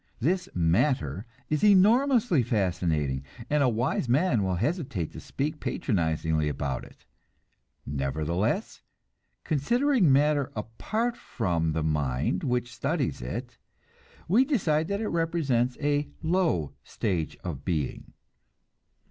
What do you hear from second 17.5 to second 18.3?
being.